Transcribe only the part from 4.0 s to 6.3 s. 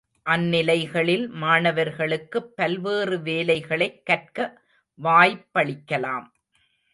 கற்க வாய்ப்பளிக்கலாம்.